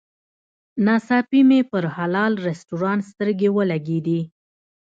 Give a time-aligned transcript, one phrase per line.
[0.85, 4.19] ناڅاپي مې پر حلال رسټورانټ سترګې ولګېدې.